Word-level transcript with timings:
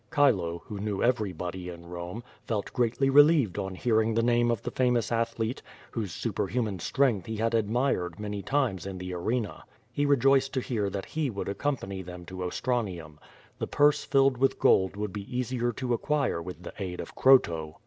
Chilo, 0.15 0.63
who 0.65 0.79
knew 0.79 1.03
everybody 1.03 1.69
in 1.69 1.85
Rome, 1.85 2.23
felt 2.43 2.73
greatly 2.73 3.07
relieved 3.11 3.59
on 3.59 3.75
hearing 3.75 4.15
the 4.15 4.23
name 4.23 4.49
of 4.49 4.63
the 4.63 4.71
famous 4.71 5.11
athlete, 5.11 5.61
whose 5.91 6.11
superhuman 6.11 6.79
strength 6.79 7.27
he 7.27 7.35
had 7.37 7.53
admired 7.53 8.19
many 8.19 8.41
times 8.41 8.87
in 8.87 8.97
the 8.97 9.13
arena. 9.13 9.63
He 9.93 10.07
rejoiced 10.07 10.55
to 10.55 10.59
hear 10.59 10.89
that 10.89 11.05
he 11.05 11.29
would 11.29 11.47
accompany 11.49 12.01
them 12.01 12.25
to 12.25 12.41
Ostranium. 12.43 13.19
The 13.59 13.67
purse 13.67 14.03
filled 14.03 14.39
with 14.39 14.57
gold 14.57 14.95
would 14.95 15.13
be 15.13 15.37
easier 15.37 15.71
to 15.73 15.93
acquire 15.93 16.41
with 16.41 16.63
the 16.63 16.73
aid 16.79 16.99
of 16.99 17.13
Croto. 17.15 17.75